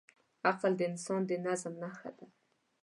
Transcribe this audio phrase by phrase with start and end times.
[0.47, 2.25] عقل د انسان د نظم نښه ده.